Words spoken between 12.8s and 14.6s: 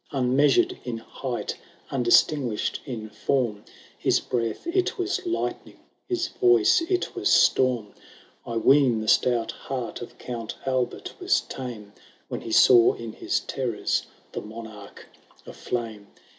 in his terrors the